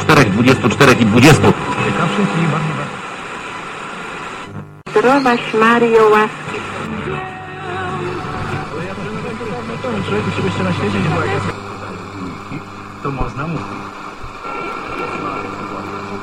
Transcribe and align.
4, 0.00 0.30
24 0.30 0.92
i 0.92 1.06
20. 1.06 1.52
Zdrowaś 4.90 5.54
Mario 5.54 6.08
łaski 6.10 6.60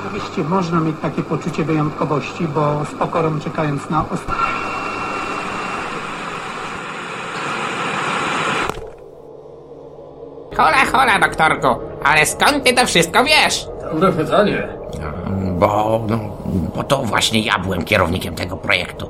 Oczywiście 0.05 0.43
można 0.43 0.79
mieć 0.79 0.95
takie 1.01 1.23
poczucie 1.23 1.63
wyjątkowości, 1.63 2.47
bo 2.47 2.85
z 2.85 2.95
pokorą 2.95 3.39
czekając 3.39 3.89
na 3.89 4.09
ostatnie. 4.09 4.47
Hola, 10.57 10.85
hola, 10.91 11.19
doktorku, 11.19 11.86
ale 12.03 12.25
skąd 12.25 12.63
ty 12.63 12.73
to 12.73 12.85
wszystko 12.85 13.23
wiesz? 13.23 13.67
Dobre 13.93 14.11
pytanie. 14.11 14.67
Bo, 15.59 16.01
no, 16.07 16.19
bo 16.75 16.83
to 16.83 16.97
właśnie 16.97 17.41
ja 17.41 17.59
byłem 17.59 17.85
kierownikiem 17.85 18.35
tego 18.35 18.57
projektu. 18.57 19.09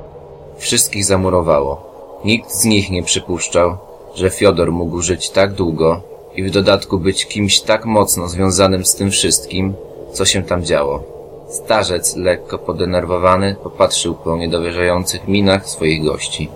Wszystkich 0.58 1.04
zamurowało. 1.04 1.88
Nikt 2.24 2.50
z 2.50 2.64
nich 2.64 2.90
nie 2.90 3.02
przypuszczał, 3.02 3.76
że 4.14 4.30
Fiodor 4.30 4.72
mógł 4.72 5.02
żyć 5.02 5.30
tak 5.30 5.52
długo 5.52 6.00
i 6.34 6.42
w 6.42 6.50
dodatku 6.50 6.98
być 6.98 7.26
kimś 7.26 7.60
tak 7.60 7.84
mocno 7.84 8.28
związanym 8.28 8.84
z 8.84 8.94
tym 8.94 9.10
wszystkim, 9.10 9.74
co 10.12 10.24
się 10.24 10.42
tam 10.42 10.64
działo. 10.64 11.02
Starzec, 11.50 12.16
lekko 12.16 12.58
podenerwowany, 12.58 13.56
popatrzył 13.62 14.14
po 14.14 14.36
niedowierzających 14.36 15.28
minach 15.28 15.68
swoich 15.68 16.04
gości. 16.04 16.50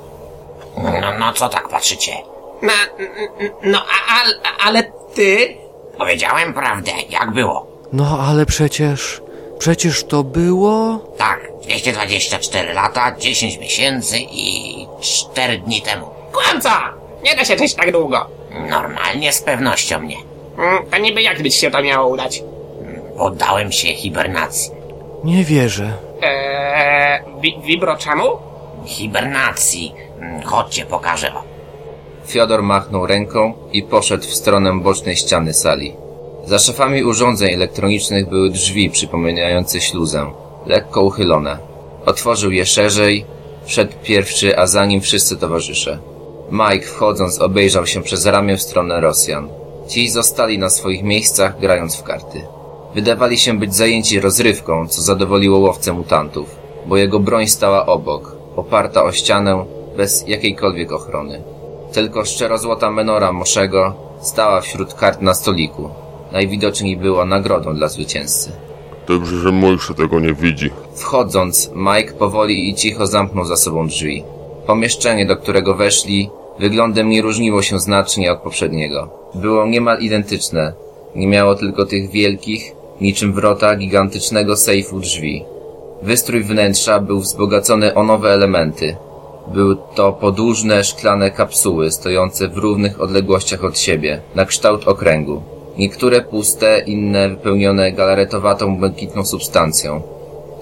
No, 0.76 0.92
no 1.18 1.32
co 1.32 1.48
tak 1.48 1.68
patrzycie? 1.68 2.12
No, 2.62 2.72
no, 3.62 3.78
a, 3.78 4.22
a, 4.48 4.68
ale 4.68 4.82
ty? 5.14 5.56
Powiedziałem 5.98 6.54
prawdę, 6.54 6.92
jak 7.10 7.30
było. 7.30 7.66
No 7.92 8.18
ale 8.28 8.46
przecież... 8.46 9.22
Przecież 9.58 10.04
to 10.04 10.24
było... 10.24 10.98
Tak, 11.18 11.40
224 11.62 12.72
lata, 12.72 13.16
10 13.18 13.58
miesięcy 13.58 14.18
i 14.18 14.86
4 15.00 15.58
dni 15.58 15.82
temu. 15.82 16.06
Kłamca! 16.32 16.94
Nie 17.24 17.34
da 17.36 17.44
się 17.44 17.58
żyć 17.58 17.74
tak 17.74 17.92
długo. 17.92 18.26
Normalnie 18.70 19.32
z 19.32 19.42
pewnością 19.42 20.02
nie. 20.02 20.16
Mm, 20.58 20.86
To 20.90 20.98
niby 20.98 21.22
jak 21.22 21.42
byś 21.42 21.54
się 21.60 21.70
to 21.70 21.82
miało 21.82 22.08
udać? 22.08 22.42
Poddałem 23.18 23.72
się 23.72 23.88
hibernacji. 23.94 24.70
Nie 25.24 25.44
wierzę. 25.44 25.92
Eee, 26.22 27.22
wi 27.40 27.58
wibro 27.64 27.96
czemu? 27.96 28.24
Hibernacji. 28.86 29.94
Mm, 30.20 30.42
Chodźcie, 30.42 30.86
pokażę 30.86 31.30
wam. 31.30 31.42
Fiodor 32.26 32.62
machnął 32.62 33.06
ręką 33.06 33.52
i 33.72 33.82
poszedł 33.82 34.24
w 34.24 34.34
stronę 34.34 34.80
bocznej 34.80 35.16
ściany 35.16 35.54
sali. 35.54 35.92
Za 36.46 36.58
szafami 36.58 37.04
urządzeń 37.04 37.54
elektronicznych 37.54 38.28
były 38.28 38.50
drzwi 38.50 38.90
przypominające 38.90 39.80
śluzę, 39.80 40.26
lekko 40.66 41.02
uchylone. 41.02 41.58
Otworzył 42.06 42.50
je 42.50 42.66
szerzej, 42.66 43.24
wszedł 43.64 43.92
pierwszy, 44.02 44.58
a 44.58 44.66
za 44.66 44.86
nim 44.86 45.00
wszyscy 45.00 45.36
towarzysze. 45.36 45.98
Mike 46.50 46.86
wchodząc 46.86 47.38
obejrzał 47.38 47.86
się 47.86 48.02
przez 48.02 48.26
ramię 48.26 48.56
w 48.56 48.62
stronę 48.62 49.00
Rosjan. 49.00 49.48
Ci 49.88 50.10
zostali 50.10 50.58
na 50.58 50.70
swoich 50.70 51.02
miejscach 51.02 51.60
grając 51.60 51.96
w 51.96 52.02
karty. 52.02 52.46
Wydawali 52.94 53.38
się 53.38 53.58
być 53.58 53.74
zajęci 53.74 54.20
rozrywką, 54.20 54.88
co 54.88 55.02
zadowoliło 55.02 55.58
łowcę 55.58 55.92
mutantów, 55.92 56.56
bo 56.86 56.96
jego 56.96 57.20
broń 57.20 57.46
stała 57.46 57.86
obok, 57.86 58.36
oparta 58.56 59.04
o 59.04 59.12
ścianę, 59.12 59.64
bez 59.96 60.28
jakiejkolwiek 60.28 60.92
ochrony. 60.92 61.42
Tylko 61.92 62.24
szczerozłota 62.24 62.90
menora 62.90 63.32
Moszego 63.32 63.94
stała 64.20 64.60
wśród 64.60 64.94
kart 64.94 65.22
na 65.22 65.34
stoliku. 65.34 65.88
Najwidoczniej 66.32 66.96
była 66.96 67.24
nagrodą 67.24 67.74
dla 67.74 67.88
zwycięzcy. 67.88 68.52
Dobrze, 69.08 69.36
że 69.36 69.52
Mojsze 69.52 69.94
tego 69.94 70.20
nie 70.20 70.34
widzi. 70.34 70.70
Wchodząc, 70.94 71.70
Mike 71.74 72.12
powoli 72.12 72.70
i 72.70 72.74
cicho 72.74 73.06
zamknął 73.06 73.44
za 73.44 73.56
sobą 73.56 73.86
drzwi. 73.86 74.24
Pomieszczenie, 74.66 75.26
do 75.26 75.36
którego 75.36 75.74
weszli, 75.74 76.30
wyglądem 76.58 77.08
nie 77.08 77.22
różniło 77.22 77.62
się 77.62 77.80
znacznie 77.80 78.32
od 78.32 78.38
poprzedniego. 78.38 79.08
Było 79.34 79.66
niemal 79.66 80.00
identyczne. 80.00 80.72
Nie 81.16 81.26
miało 81.26 81.54
tylko 81.54 81.86
tych 81.86 82.10
wielkich, 82.10 82.72
niczym 83.00 83.32
wrota 83.32 83.76
gigantycznego 83.76 84.56
sejfu 84.56 85.00
drzwi. 85.00 85.44
Wystrój 86.02 86.42
wnętrza 86.44 87.00
był 87.00 87.20
wzbogacony 87.20 87.94
o 87.94 88.02
nowe 88.02 88.32
elementy. 88.32 88.96
Były 89.46 89.76
to 89.94 90.12
podłużne, 90.12 90.84
szklane 90.84 91.30
kapsuły 91.30 91.90
stojące 91.90 92.48
w 92.48 92.56
równych 92.56 93.00
odległościach 93.00 93.64
od 93.64 93.78
siebie, 93.78 94.20
na 94.34 94.44
kształt 94.44 94.88
okręgu. 94.88 95.42
Niektóre 95.78 96.20
puste, 96.20 96.78
inne 96.86 97.28
wypełnione 97.28 97.92
galaretowatą, 97.92 98.76
błękitną 98.76 99.24
substancją, 99.24 100.02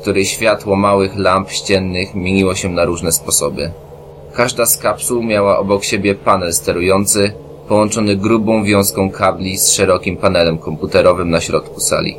której 0.01 0.25
światło 0.25 0.77
małych 0.77 1.17
lamp 1.17 1.51
ściennych 1.51 2.15
mieniło 2.15 2.55
się 2.55 2.69
na 2.69 2.85
różne 2.85 3.13
sposoby. 3.13 3.71
Każda 4.33 4.67
z 4.67 4.79
kapsuł 4.79 5.23
miała 5.23 5.59
obok 5.59 5.85
siebie 5.85 6.15
panel 6.15 6.53
sterujący, 6.53 7.33
połączony 7.69 8.17
grubą 8.17 8.65
wiązką 8.65 9.11
kabli 9.11 9.59
z 9.59 9.73
szerokim 9.73 10.17
panelem 10.17 10.59
komputerowym 10.59 11.31
na 11.31 11.41
środku 11.41 11.81
sali. 11.81 12.17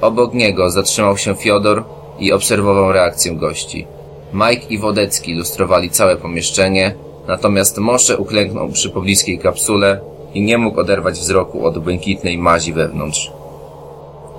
Obok 0.00 0.34
niego 0.34 0.70
zatrzymał 0.70 1.16
się 1.16 1.34
Fiodor 1.34 1.84
i 2.18 2.32
obserwował 2.32 2.92
reakcję 2.92 3.32
gości. 3.32 3.86
Mike 4.32 4.66
i 4.70 4.78
Wodecki 4.78 5.34
lustrowali 5.34 5.90
całe 5.90 6.16
pomieszczenie, 6.16 6.94
natomiast 7.26 7.78
Mosze 7.78 8.16
uklęknął 8.18 8.68
przy 8.68 8.90
pobliskiej 8.90 9.38
kapsule 9.38 10.00
i 10.34 10.42
nie 10.42 10.58
mógł 10.58 10.80
oderwać 10.80 11.14
wzroku 11.18 11.66
od 11.66 11.78
błękitnej 11.78 12.38
mazi 12.38 12.72
wewnątrz. 12.72 13.30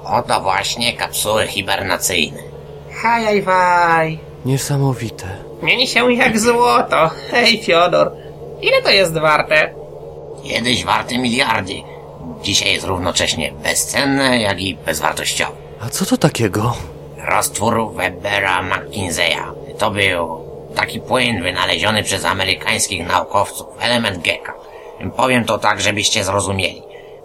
Oto 0.06 0.41
właśnie 0.41 0.94
kapsuły 0.94 1.47
hibernacyjne. 1.47 2.40
Hajaj 3.02 3.41
waj. 3.41 4.19
Niesamowite. 4.46 5.25
Mieni 5.62 5.88
się 5.88 6.13
jak 6.13 6.40
złoto. 6.40 7.09
Hej, 7.31 7.58
Fiodor. 7.63 8.12
Ile 8.62 8.81
to 8.81 8.90
jest 8.90 9.13
warte? 9.13 9.73
Kiedyś 10.44 10.85
warte 10.85 11.18
miliardy. 11.18 11.73
Dzisiaj 12.44 12.73
jest 12.73 12.85
równocześnie 12.85 13.52
bezcenne, 13.63 14.41
jak 14.41 14.62
i 14.62 14.75
bezwartościowe. 14.85 15.52
A 15.81 15.90
co 15.90 16.06
to 16.06 16.18
takiego? 16.18 16.73
Roztwór 17.29 17.94
Webera 17.94 18.62
McKinseya. 18.62 19.60
To 19.81 19.92
był 19.92 20.42
taki 20.75 21.00
płyn 21.00 21.44
wynaleziony 21.44 22.03
przez 22.03 22.25
amerykańskich 22.25 23.08
naukowców, 23.08 23.68
element 23.80 24.24
Gecka. 24.24 24.53
Powiem 25.16 25.46
to 25.46 25.58
tak, 25.58 25.81
żebyście 25.81 26.24
zrozumieli. 26.24 26.81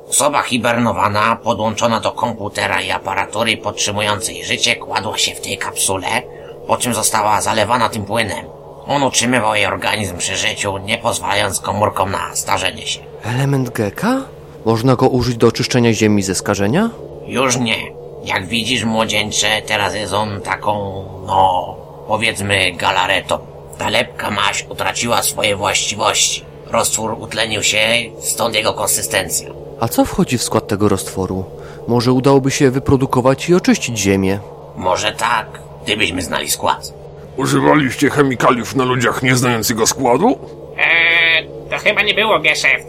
Osoba 0.08 0.42
hibernowana, 0.42 1.36
podłączona 1.36 2.00
do 2.00 2.12
komputera 2.12 2.80
i 2.80 2.90
aparatury 2.90 3.56
podtrzymującej 3.56 4.44
życie, 4.44 4.76
kładła 4.76 5.18
się 5.18 5.34
w 5.34 5.40
tej 5.40 5.58
kapsule, 5.58 6.22
po 6.66 6.76
czym 6.76 6.94
została 6.94 7.40
zalewana 7.40 7.88
tym 7.88 8.04
płynem. 8.04 8.46
On 8.86 9.02
utrzymywał 9.02 9.54
jej 9.54 9.66
organizm 9.66 10.16
przy 10.16 10.36
życiu, 10.36 10.78
nie 10.78 10.98
pozwalając 10.98 11.60
komórkom 11.60 12.10
na 12.10 12.36
starzenie 12.36 12.86
się. 12.86 13.00
Element 13.24 13.70
Geka? 13.70 14.22
Można 14.64 14.96
go 14.96 15.08
użyć 15.08 15.36
do 15.36 15.46
oczyszczenia 15.46 15.92
ziemi 15.92 16.22
ze 16.22 16.34
skażenia? 16.34 16.90
Już 17.26 17.56
nie. 17.56 17.76
Jak 18.24 18.46
widzisz, 18.46 18.84
młodzieńcze, 18.84 19.62
teraz 19.66 19.94
jest 19.94 20.12
on 20.12 20.40
taką, 20.40 21.04
no, 21.26 21.85
powiedzmy, 22.08 22.72
galaretą. 22.72 23.38
Ta 23.78 23.88
lepka 23.88 24.30
maś 24.30 24.66
utraciła 24.68 25.22
swoje 25.22 25.56
właściwości. 25.56 26.44
Roztwór 26.70 27.16
utlenił 27.20 27.62
się, 27.62 27.78
stąd 28.20 28.54
jego 28.54 28.72
konsystencja. 28.72 29.50
A 29.80 29.88
co 29.88 30.04
wchodzi 30.04 30.38
w 30.38 30.42
skład 30.42 30.68
tego 30.68 30.88
roztworu? 30.88 31.44
Może 31.88 32.12
udałoby 32.12 32.50
się 32.50 32.70
wyprodukować 32.70 33.48
i 33.48 33.54
oczyścić 33.54 33.98
ziemię? 33.98 34.38
Może 34.76 35.12
tak, 35.12 35.46
gdybyśmy 35.84 36.22
znali 36.22 36.50
skład. 36.50 36.92
Używaliście 37.36 38.10
chemikaliów 38.10 38.74
na 38.76 38.84
ludziach 38.84 39.22
nie 39.22 39.36
znając 39.36 39.68
jego 39.70 39.86
składu? 39.86 40.38
Eee, 40.78 41.48
to 41.70 41.78
chyba 41.78 42.02
nie 42.02 42.14
było 42.14 42.38
geszeft. 42.40 42.86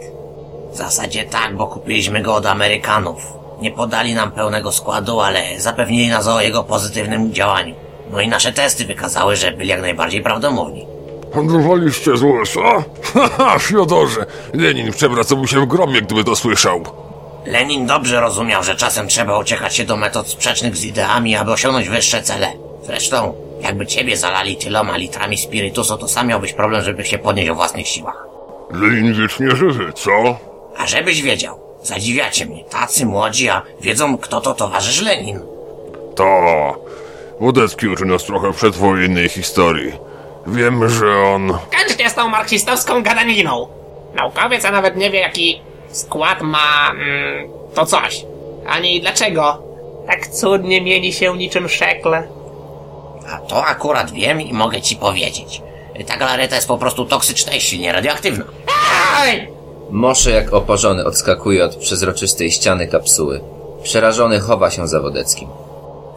W 0.72 0.76
zasadzie 0.76 1.24
tak, 1.24 1.56
bo 1.56 1.66
kupiliśmy 1.66 2.22
go 2.22 2.34
od 2.34 2.46
Amerykanów. 2.46 3.22
Nie 3.60 3.70
podali 3.70 4.14
nam 4.14 4.32
pełnego 4.32 4.72
składu, 4.72 5.20
ale 5.20 5.60
zapewnili 5.60 6.08
nas 6.08 6.26
o 6.28 6.40
jego 6.40 6.64
pozytywnym 6.64 7.32
działaniu. 7.32 7.74
No 8.10 8.20
i 8.20 8.28
nasze 8.28 8.52
testy 8.52 8.84
wykazały, 8.84 9.36
że 9.36 9.52
byli 9.52 9.68
jak 9.68 9.80
najbardziej 9.80 10.22
prawdomówni. 10.22 10.86
Handlowaliście 11.34 12.16
z 12.16 12.22
USA? 12.22 12.84
Haha, 13.14 13.58
Fiodorze! 13.58 14.26
Lenin 14.54 14.92
przewracałby 14.92 15.48
się 15.48 15.60
w 15.60 15.66
grobie, 15.66 16.02
gdyby 16.02 16.24
to 16.24 16.36
słyszał. 16.36 16.82
Lenin 17.46 17.86
dobrze 17.86 18.20
rozumiał, 18.20 18.62
że 18.62 18.76
czasem 18.76 19.08
trzeba 19.08 19.38
uciekać 19.38 19.76
się 19.76 19.84
do 19.84 19.96
metod 19.96 20.28
sprzecznych 20.28 20.76
z 20.76 20.84
ideami, 20.84 21.36
aby 21.36 21.52
osiągnąć 21.52 21.88
wyższe 21.88 22.22
cele. 22.22 22.52
Zresztą, 22.82 23.34
jakby 23.60 23.86
ciebie 23.86 24.16
zalali 24.16 24.56
tyloma 24.56 24.96
litrami 24.96 25.38
spirytusu, 25.38 25.96
to 25.98 26.08
sam 26.08 26.26
miałbyś 26.26 26.52
problem, 26.52 26.82
żeby 26.84 27.04
się 27.04 27.18
podnieść 27.18 27.48
o 27.48 27.54
własnych 27.54 27.88
siłach. 27.88 28.26
Lenin 28.70 29.14
wiecznie 29.14 29.50
żywy, 29.50 29.92
co? 29.92 30.36
A 30.78 30.86
żebyś 30.86 31.22
wiedział, 31.22 31.60
zadziwiacie 31.82 32.46
mnie, 32.46 32.64
tacy 32.64 33.06
młodzi, 33.06 33.48
a 33.48 33.62
wiedzą, 33.80 34.18
kto 34.18 34.40
to 34.40 34.54
towarzysz 34.54 35.02
Lenin. 35.02 35.40
Ta. 36.16 36.24
Wodecki 37.40 37.88
uczy 37.88 38.04
nas 38.04 38.24
trochę 38.24 38.52
przedwojennej 38.52 39.28
historii. 39.28 39.92
Wiem, 40.46 40.88
że 40.88 41.18
on... 41.18 41.58
Kończcie 41.78 42.10
z 42.10 42.14
tą 42.14 42.28
marksistowską 42.28 43.02
gadaniną. 43.02 43.68
Naukowiec, 44.14 44.64
a 44.64 44.70
nawet 44.70 44.96
nie 44.96 45.10
wie, 45.10 45.20
jaki 45.20 45.60
skład 45.90 46.42
ma 46.42 46.90
mm, 46.90 47.48
to 47.74 47.86
coś. 47.86 48.24
Ani 48.66 49.00
dlaczego. 49.00 49.62
Tak 50.06 50.28
cudnie 50.28 50.82
mieli 50.82 51.12
się 51.12 51.36
niczym 51.36 51.68
szekle. 51.68 52.28
A 53.32 53.38
to 53.38 53.64
akurat 53.66 54.10
wiem 54.10 54.40
i 54.40 54.52
mogę 54.52 54.82
ci 54.82 54.96
powiedzieć. 54.96 55.62
Ta 56.06 56.16
galareta 56.16 56.56
jest 56.56 56.68
po 56.68 56.78
prostu 56.78 57.04
toksyczna 57.04 57.52
i 57.54 57.60
silnie 57.60 57.92
radioaktywna. 57.92 58.44
Aj! 59.20 59.48
Mosze 59.90 60.30
jak 60.30 60.52
oporzony 60.52 61.04
odskakuje 61.04 61.64
od 61.64 61.76
przezroczystej 61.76 62.50
ściany 62.50 62.88
kapsuły. 62.88 63.40
Przerażony 63.82 64.40
chowa 64.40 64.70
się 64.70 64.88
za 64.88 65.00
Wodeckim. 65.00 65.48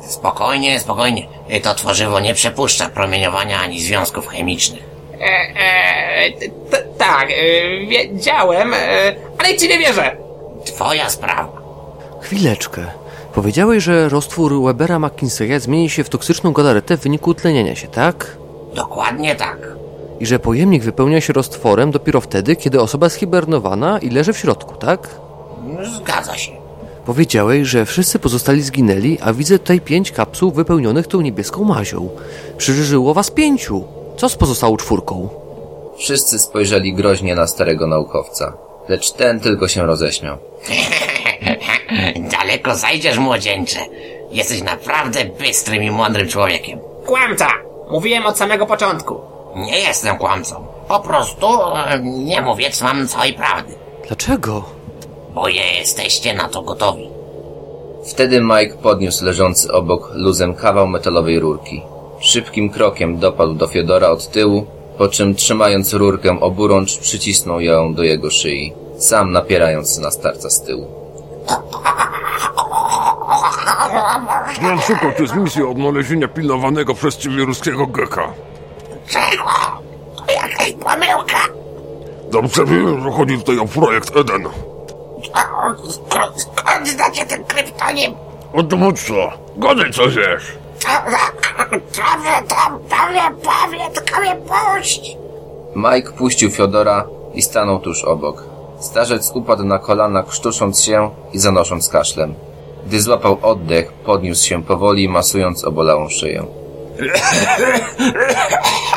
Spokojnie, 0.07 0.80
spokojnie. 0.80 1.27
To 1.63 1.74
tworzywo 1.74 2.19
nie 2.19 2.33
przepuszcza 2.33 2.89
promieniowania 2.89 3.59
ani 3.59 3.81
związków 3.81 4.27
chemicznych. 4.27 4.83
E, 5.21 5.24
e, 5.24 6.31
t- 6.71 6.83
tak, 6.98 7.27
e, 7.31 7.86
wiedziałem, 7.86 8.74
e, 8.74 8.77
ale 9.38 9.56
ci 9.57 9.69
nie 9.69 9.80
wierzę. 9.80 10.18
Twoja 10.65 11.09
sprawa. 11.09 11.62
Chwileczkę. 12.21 12.86
Powiedziałeś, 13.33 13.83
że 13.83 14.09
roztwór 14.09 14.63
Webera 14.63 15.00
McKinseya 15.00 15.59
zmieni 15.59 15.89
się 15.89 16.03
w 16.03 16.09
toksyczną 16.09 16.51
galaretę 16.53 16.98
w 16.98 17.01
wyniku 17.01 17.30
utleniania 17.30 17.75
się, 17.75 17.88
tak? 17.88 18.38
Dokładnie 18.74 19.36
tak. 19.36 19.57
I 20.19 20.25
że 20.25 20.39
pojemnik 20.39 20.83
wypełnia 20.83 21.21
się 21.21 21.33
roztworem 21.33 21.92
dopiero 21.92 22.21
wtedy, 22.21 22.56
kiedy 22.56 22.81
osoba 22.81 23.06
jest 23.06 23.15
hibernowana 23.15 24.00
i 24.00 24.09
leży 24.09 24.33
w 24.33 24.38
środku, 24.38 24.75
tak? 24.75 25.07
Zgadza 25.95 26.38
się. 26.38 26.51
Powiedziałeś, 27.06 27.68
że 27.68 27.86
wszyscy 27.86 28.19
pozostali 28.19 28.62
zginęli, 28.62 29.18
a 29.21 29.33
widzę 29.33 29.59
tutaj 29.59 29.81
pięć 29.81 30.12
kapsuł 30.12 30.51
wypełnionych 30.51 31.07
tą 31.07 31.21
niebieską 31.21 31.63
mazią. 31.63 32.09
Przeżyło 32.57 33.13
was 33.13 33.31
pięciu. 33.31 33.83
Co 34.18 34.30
z 34.30 34.36
pozostałą 34.36 34.77
czwórką? 34.77 35.30
Wszyscy 35.98 36.39
spojrzeli 36.39 36.94
groźnie 36.94 37.36
na 37.36 37.48
starego 37.48 37.88
naukowca. 37.88 38.53
Lecz 38.89 39.12
ten 39.12 39.39
tylko 39.39 39.68
się 39.68 39.86
roześmiał. 39.86 40.38
Daleko 42.39 42.75
zajdziesz, 42.75 43.18
młodzieńcze. 43.18 43.80
Jesteś 44.31 44.63
naprawdę 44.63 45.25
bystrym 45.25 45.83
i 45.83 45.92
mądrym 45.92 46.27
człowiekiem. 46.27 46.80
Kłamca! 47.06 47.48
Mówiłem 47.92 48.25
od 48.25 48.38
samego 48.38 48.65
początku. 48.65 49.19
Nie 49.56 49.80
jestem 49.80 50.18
kłamcą. 50.18 50.68
Po 50.88 51.00
prostu 51.00 51.48
e, 51.75 52.00
nie 52.03 52.42
mówię 52.42 52.69
wam 52.81 53.07
całej 53.07 53.33
prawdy. 53.33 53.74
Dlaczego? 54.07 54.63
Bo 55.33 55.48
jesteście 55.48 56.33
na 56.33 56.48
to 56.50 56.62
gotowi. 56.62 57.07
Wtedy 58.06 58.42
Mike 58.42 58.78
podniósł 58.78 59.25
leżący 59.25 59.72
obok 59.72 60.12
luzem 60.13 60.56
kawał 60.56 60.88
metalowej 60.88 61.39
rurki. 61.39 61.81
Szybkim 62.19 62.69
krokiem 62.69 63.18
dopadł 63.18 63.54
do 63.54 63.68
Fiodora 63.68 64.10
od 64.10 64.28
tyłu, 64.28 64.66
po 64.98 65.07
czym 65.07 65.36
trzymając 65.36 65.94
rurkę 65.94 66.39
oburącz 66.39 66.98
przycisnął 66.98 67.62
ją 67.62 67.94
do 67.94 68.04
jego 68.04 68.30
szyi, 68.30 68.74
sam 68.98 69.31
napierając 69.31 69.98
na 69.98 70.12
starca 70.12 70.50
z 70.50 70.63
tyłu. 70.63 70.88
To 75.18 75.22
jest 75.22 75.36
misja 75.36 75.68
odnalezienia 75.68 76.27
pilnowanego 76.27 76.94
przez 76.94 77.18
ciebie 77.18 77.45
ruskiego 77.45 77.88
geka. 77.88 78.34
Czego? 79.07 79.44
To 80.16 80.34
jakaś 80.34 80.74
pomyłka. 80.74 81.38
Dobrze 82.31 82.66
wiem, 82.66 83.04
że 83.04 83.12
chodzi 83.12 83.38
tutaj 83.38 83.60
o 83.60 83.66
projekt 83.66 84.18
Eden. 84.18 84.71
Skąd 86.38 86.88
znacie 86.88 87.25
ten 87.25 87.44
kryptonim? 87.44 88.13
Od 88.54 88.74
gadaj 89.57 89.92
co 89.92 90.10
wiesz. 90.10 90.57
Prawie 91.94 92.48
tam, 92.48 92.80
prawie, 92.89 93.22
prawie, 93.42 93.89
tylko 93.94 94.22
mnie 94.22 94.36
puść. 94.36 95.18
Mike 95.75 96.12
puścił 96.12 96.50
Fiodora 96.50 97.07
i 97.33 97.42
stanął 97.42 97.80
tuż 97.80 98.04
obok. 98.04 98.44
Starzec 98.80 99.31
upadł 99.33 99.63
na 99.63 99.80
kolana, 99.80 100.24
krztusząc 100.24 100.83
się 100.83 101.10
i 101.34 101.39
zanosząc 101.39 101.89
kaszlem. 101.89 102.34
Gdy 102.86 103.01
złapał 103.01 103.38
oddech, 103.42 103.94
podniósł 103.94 104.48
się 104.48 104.63
powoli, 104.63 105.10
masując 105.10 105.63
obolałą 105.63 106.10
szyję. 106.10 106.45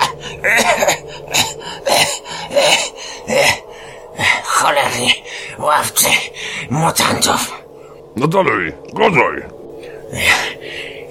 mutantów. 6.70 7.64
No 8.16 8.26
dalej, 8.26 8.72
gadaj. 8.93 9.43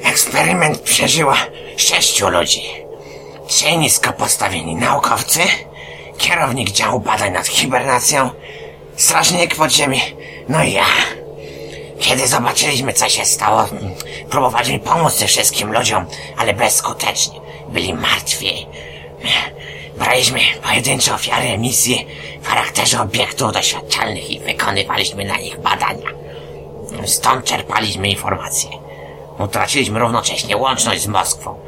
Eksperyment 0.03 0.79
przeżyła 0.79 1.37
sześciu 1.77 2.29
ludzi. 2.29 2.63
Trzej 3.47 3.77
nisko 3.77 4.13
postawieni 4.13 4.75
naukowcy, 4.75 5.39
kierownik 6.17 6.71
działu 6.71 6.99
badań 6.99 7.31
nad 7.31 7.47
hibernacją, 7.47 8.29
strażnik 8.95 9.55
podziemi, 9.55 10.01
no 10.49 10.63
i 10.63 10.71
ja. 10.71 10.85
Kiedy 11.99 12.27
zobaczyliśmy, 12.27 12.93
co 12.93 13.09
się 13.09 13.25
stało, 13.25 13.65
próbowaliśmy 14.29 14.79
pomóc 14.79 15.17
tym 15.17 15.27
wszystkim 15.27 15.73
ludziom, 15.73 16.05
ale 16.37 16.53
bezskutecznie. 16.53 17.39
Byli 17.69 17.93
martwi. 17.93 18.67
Braliśmy 19.97 20.39
pojedyncze 20.63 21.13
ofiary 21.13 21.47
emisji 21.47 22.07
w 22.41 22.47
charakterze 22.47 23.01
obiektów 23.01 23.51
doświadczalnych 23.53 24.29
i 24.29 24.39
wykonywaliśmy 24.39 25.25
na 25.25 25.37
nich 25.37 25.59
badania. 25.59 26.09
Stąd 27.05 27.45
czerpaliśmy 27.45 28.07
informacje. 28.09 28.69
Utraciliśmy 29.39 29.99
równocześnie 29.99 30.57
łączność 30.57 31.01
z 31.01 31.07
Moskwą. 31.07 31.59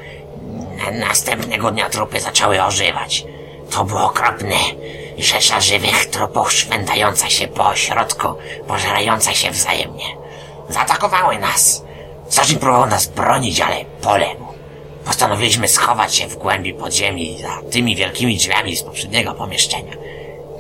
Na- 0.78 1.08
Następnego 1.08 1.72
dnia 1.72 1.90
trupy 1.90 2.20
zaczęły 2.20 2.64
ożywać. 2.64 3.26
To 3.72 3.84
było 3.86 4.04
okropne. 4.06 4.56
Rzesza 5.18 5.62
żywych 5.62 6.06
trupów 6.06 6.54
szwędająca 6.54 7.30
się 7.30 7.48
po 7.48 7.66
ośrodku, 7.68 8.28
pożerająca 8.68 9.34
się 9.34 9.52
wzajemnie. 9.52 10.06
Zaatakowały 10.70 11.38
nas. 11.40 11.84
Strażnik 12.30 12.60
próbował 12.60 12.86
nas 12.88 13.08
bronić, 13.08 13.62
ale 13.62 13.86
poległ. 14.02 14.45
Postanowiliśmy 15.06 15.68
schować 15.68 16.16
się 16.16 16.28
w 16.28 16.36
głębi 16.36 16.74
podziemi 16.74 17.38
za 17.42 17.72
tymi 17.72 17.96
wielkimi 17.96 18.38
drzwiami 18.38 18.76
z 18.76 18.84
poprzedniego 18.84 19.34
pomieszczenia. 19.34 19.94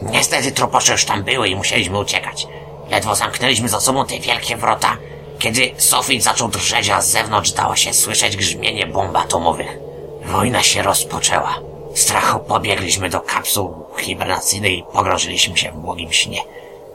Niestety 0.01 0.51
truposze 0.51 0.91
już 0.91 1.05
tam 1.05 1.23
były 1.23 1.47
i 1.49 1.55
musieliśmy 1.55 1.99
uciekać. 1.99 2.47
Ledwo 2.91 3.15
zamknęliśmy 3.15 3.69
za 3.69 3.79
sobą 3.79 4.05
te 4.05 4.19
wielkie 4.19 4.57
wrota, 4.57 4.97
kiedy 5.39 5.71
sufit 5.77 6.23
zaczął 6.23 6.47
drżeć, 6.49 6.89
a 6.89 7.01
z 7.01 7.11
zewnątrz 7.11 7.51
dało 7.51 7.75
się 7.75 7.93
słyszeć 7.93 8.37
grzmienie 8.37 8.87
bomb 8.87 9.15
atomowych. 9.15 9.77
Wojna 10.25 10.63
się 10.63 10.83
rozpoczęła. 10.83 11.59
Strachu 11.95 12.39
pobiegliśmy 12.39 13.09
do 13.09 13.21
kapsuł 13.21 13.85
hibernacyjnej 13.97 14.79
i 14.79 14.83
pogrążyliśmy 14.93 15.57
się 15.57 15.71
w 15.71 15.75
błogim 15.75 16.13
śnie. 16.13 16.41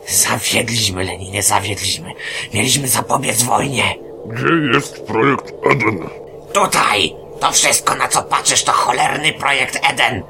Zawiedliśmy, 0.09 1.05
Leninie, 1.05 1.43
zawiedliśmy. 1.43 2.13
Mieliśmy 2.55 2.89
zapobiec 2.89 3.43
wojnie. 3.43 3.95
Gdzie 4.27 4.79
jest 4.79 5.07
projekt 5.07 5.53
Eden? 5.71 6.09
Tutaj! 6.53 7.17
To 7.41 7.53
wszystko, 7.53 7.95
na 7.95 8.09
co 8.09 8.23
patrzysz, 8.23 8.65
to 8.65 8.73
cholerny 8.73 9.33
projekt 9.33 9.79
Eden. 9.91 10.23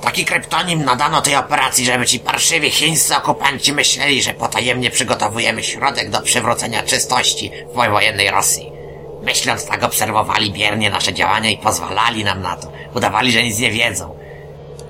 Taki 0.00 0.24
kryptonim 0.24 0.84
nadano 0.84 1.22
tej 1.22 1.36
operacji, 1.36 1.84
żeby 1.84 2.06
ci 2.06 2.20
parszywi 2.20 2.70
chińscy 2.70 3.16
okupanci 3.16 3.72
myśleli, 3.72 4.22
że 4.22 4.34
potajemnie 4.34 4.90
przygotowujemy 4.90 5.62
środek 5.62 6.10
do 6.10 6.20
przywrócenia 6.20 6.82
czystości 6.82 7.50
w 7.70 7.74
wojennej 7.74 8.30
Rosji. 8.30 8.72
Myśląc 9.22 9.66
tak 9.66 9.82
obserwowali 9.82 10.52
biernie 10.52 10.90
nasze 10.90 11.12
działania 11.12 11.50
i 11.50 11.58
pozwalali 11.58 12.24
nam 12.24 12.42
na 12.42 12.56
to. 12.56 12.72
Udawali, 12.94 13.32
że 13.32 13.42
nic 13.42 13.58
nie 13.58 13.70
wiedzą. 13.70 14.18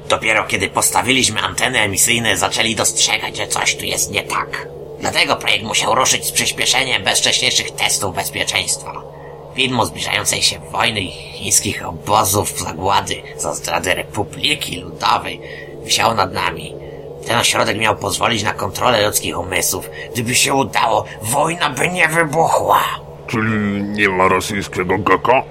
Dopiero 0.09 0.45
kiedy 0.45 0.69
postawiliśmy 0.69 1.41
anteny 1.41 1.79
emisyjne, 1.81 2.37
zaczęli 2.37 2.75
dostrzegać, 2.75 3.37
że 3.37 3.47
coś 3.47 3.77
tu 3.77 3.85
jest 3.85 4.11
nie 4.11 4.23
tak. 4.23 4.69
Dlatego 5.01 5.37
projekt 5.37 5.65
musiał 5.65 5.95
ruszyć 5.95 6.25
z 6.25 6.33
przyspieszeniem 6.33 7.05
bez 7.05 7.19
wcześniejszych 7.19 7.71
testów 7.71 8.15
bezpieczeństwa. 8.15 9.08
Widmo 9.59 9.87
zbliżającej 9.87 10.43
się 10.43 10.59
wojny 10.73 11.01
i 11.01 11.11
chińskich 11.11 11.87
obozów 11.87 12.61
zagłady 12.61 13.23
za 13.37 13.55
zdradę 13.55 13.95
Republiki 13.95 14.81
Ludowej 14.81 15.41
wisiało 15.85 16.15
nad 16.15 16.33
nami. 16.33 16.75
Ten 17.27 17.39
ośrodek 17.39 17.79
miał 17.79 17.97
pozwolić 17.97 18.43
na 18.43 18.53
kontrolę 18.53 19.07
ludzkich 19.07 19.39
umysłów. 19.39 19.91
Gdyby 20.13 20.35
się 20.35 20.55
udało, 20.55 21.05
wojna 21.23 21.71
by 21.71 21.89
nie 21.89 22.09
wybuchła. 22.09 22.81
Czyli 23.27 23.83
nie 23.83 24.09
ma 24.09 24.29
rosyjskiego 24.29 24.99
geka? 24.99 25.43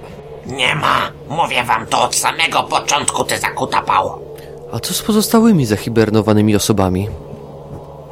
Nie 0.46 0.74
ma. 0.74 1.12
Mówię 1.28 1.64
wam 1.64 1.86
to 1.86 2.02
od 2.02 2.16
samego 2.16 2.62
początku, 2.62 3.24
ty 3.24 3.38
zakutapało. 3.38 4.22
A 4.72 4.80
co 4.80 4.94
z 4.94 5.02
pozostałymi 5.02 5.66
zahibernowanymi 5.66 6.56
osobami? 6.56 7.08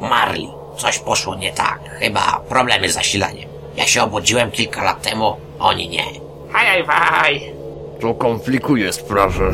Marli. 0.01 0.49
Coś 0.77 0.99
poszło 0.99 1.35
nie 1.35 1.51
tak. 1.51 1.79
Chyba 1.99 2.41
problemy 2.49 2.89
z 2.89 2.93
zasilaniem. 2.93 3.56
Ja 3.77 3.85
się 3.85 4.03
obudziłem 4.03 4.51
kilka 4.51 4.83
lat 4.83 5.01
temu, 5.01 5.35
oni 5.59 5.89
nie. 5.89 6.03
Haj, 6.51 6.83
haj. 6.87 7.53
To 8.01 8.13
komplikuje 8.13 8.93
sprawę. 8.93 9.53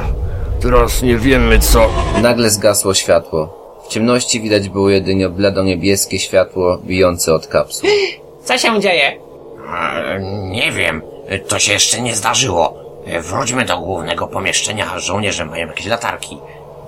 Teraz 0.61 1.01
nie 1.01 1.17
wiemy 1.17 1.59
co... 1.59 1.89
Nagle 2.21 2.49
zgasło 2.49 2.93
światło. 2.93 3.63
W 3.85 3.87
ciemności 3.87 4.41
widać 4.41 4.69
było 4.69 4.89
jedynie 4.89 5.29
bledo-niebieskie 5.29 6.19
światło 6.19 6.77
bijące 6.77 7.33
od 7.33 7.47
kapsuł. 7.47 7.89
Co 8.45 8.57
się 8.57 8.79
dzieje? 8.79 9.17
E, 9.73 10.19
Nie 10.43 10.71
wiem, 10.71 11.01
to 11.47 11.59
się 11.59 11.73
jeszcze 11.73 12.01
nie 12.01 12.15
zdarzyło. 12.15 12.73
Wróćmy 13.21 13.65
do 13.65 13.79
głównego 13.79 14.27
pomieszczenia, 14.27 14.99
żołnierze 14.99 15.45
mają 15.45 15.67
jakieś 15.67 15.85
latarki. 15.85 16.37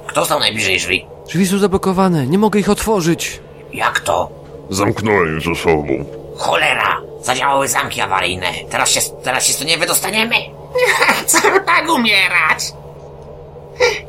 Kto 0.08 0.26
stał 0.26 0.40
najbliżej 0.40 0.78
drzwi? 0.78 1.06
Drzwi 1.28 1.48
są 1.48 1.58
zablokowane, 1.58 2.28
nie 2.28 2.38
mogę 2.38 2.60
ich 2.60 2.70
otworzyć. 2.70 3.40
Jak 3.74 4.00
to? 4.00 4.30
Zamknąłem 4.70 5.36
je 5.36 5.42
ze 5.42 5.56
sobą. 5.62 6.06
Cholera! 6.38 7.02
Zadziałały 7.25 7.69
zamki 7.69 8.01
awaryjne. 8.01 8.47
Teraz 8.71 8.91
się, 8.91 9.01
teraz 9.23 9.47
się 9.47 9.55
tu 9.55 9.65
nie 9.65 9.79
wydostaniemy. 9.79 10.37
Co 11.27 11.39
tak 11.67 11.89
umierać? 11.89 12.73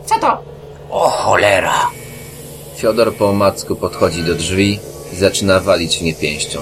Co 0.06 0.20
to? 0.20 0.44
O 0.90 1.10
cholera. 1.10 1.88
Fiodor 2.78 3.16
po 3.16 3.30
omacku 3.30 3.76
podchodzi 3.76 4.24
do 4.24 4.36
drzwi 4.36 4.80
i 5.14 5.16
zaczyna 5.16 5.60
walić 5.60 5.98
w 5.98 6.02
nie 6.02 6.14
pięścią. 6.14 6.60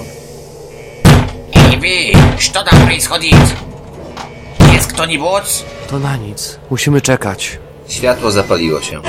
Ej 1.55 1.79
wy, 1.79 2.19
co 2.53 2.63
tam 2.63 2.81
происходит? 2.85 3.55
Jest 4.73 4.93
kto-nibuc? 4.93 5.63
To 5.89 5.99
na 5.99 6.17
nic. 6.17 6.59
Musimy 6.69 7.01
czekać. 7.01 7.59
Światło 7.88 8.31
zapaliło 8.31 8.81
się. 8.81 9.01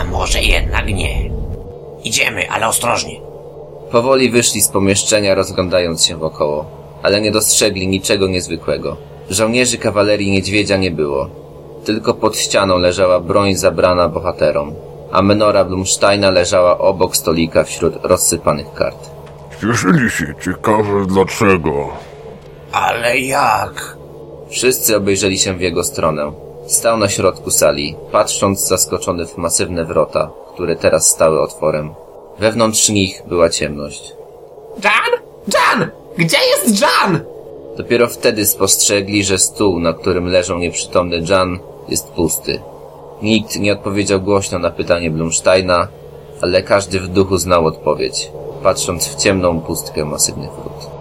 A 0.00 0.04
może 0.04 0.42
jednak 0.42 0.86
nie. 0.86 1.30
Idziemy, 2.04 2.50
ale 2.50 2.68
ostrożnie. 2.68 3.20
Powoli 3.91 4.29
wyszli 4.29 4.61
z 4.61 4.67
pomieszczenia, 4.67 5.35
rozglądając 5.35 6.05
się 6.05 6.17
wokoło, 6.17 6.65
ale 7.03 7.21
nie 7.21 7.31
dostrzegli 7.31 7.87
niczego 7.87 8.27
niezwykłego. 8.27 8.97
Żołnierzy 9.29 9.77
kawalerii 9.77 10.31
niedźwiedzia 10.31 10.77
nie 10.77 10.91
było. 10.91 11.29
Tylko 11.85 12.13
pod 12.13 12.37
ścianą 12.37 12.77
leżała 12.77 13.19
broń 13.19 13.55
zabrana 13.55 14.09
bohaterom, 14.09 14.73
a 15.11 15.21
menora 15.21 15.65
Blumsteina 15.65 16.29
leżała 16.29 16.77
obok 16.77 17.17
stolika 17.17 17.63
wśród 17.63 17.93
rozsypanych 18.03 18.73
kart. 18.73 19.09
Śpieszyli 19.57 20.09
się, 20.09 20.33
ciekawe 20.45 21.05
dlaczego. 21.05 21.89
Ale 22.71 23.19
jak? 23.19 23.97
Wszyscy 24.49 24.97
obejrzeli 24.97 25.37
się 25.37 25.53
w 25.53 25.61
jego 25.61 25.83
stronę. 25.83 26.31
Stał 26.67 26.97
na 26.97 27.09
środku 27.09 27.51
sali, 27.51 27.95
patrząc 28.11 28.67
zaskoczony 28.67 29.25
w 29.25 29.37
masywne 29.37 29.85
wrota, 29.85 30.31
które 30.53 30.75
teraz 30.75 31.09
stały 31.09 31.41
otworem. 31.41 32.06
Wewnątrz 32.39 32.89
nich 32.89 33.21
była 33.27 33.49
ciemność. 33.49 34.13
Jan? 34.83 35.21
Jan! 35.53 35.89
Gdzie 36.17 36.37
jest 36.37 36.81
Jan? 36.81 37.19
Dopiero 37.77 38.07
wtedy 38.07 38.45
spostrzegli, 38.45 39.23
że 39.23 39.37
stół, 39.37 39.79
na 39.79 39.93
którym 39.93 40.27
leżał 40.27 40.59
nieprzytomny 40.59 41.23
Jan, 41.29 41.59
jest 41.89 42.07
pusty. 42.07 42.59
Nikt 43.21 43.59
nie 43.59 43.73
odpowiedział 43.73 44.21
głośno 44.21 44.59
na 44.59 44.71
pytanie 44.71 45.11
Blumsteina, 45.11 45.87
ale 46.41 46.63
każdy 46.63 46.99
w 46.99 47.07
duchu 47.07 47.37
znał 47.37 47.65
odpowiedź, 47.65 48.31
patrząc 48.63 49.07
w 49.07 49.15
ciemną 49.15 49.61
pustkę 49.61 50.05
masywnych 50.05 50.51
wrót. 50.51 50.96